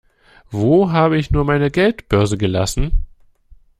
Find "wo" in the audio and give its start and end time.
0.49-0.91